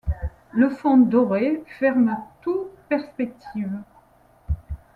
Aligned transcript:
Le 0.51 0.71
fond 0.71 0.97
doré 0.97 1.61
ferme 1.77 2.17
tout 2.41 2.71
perspective. 2.89 3.69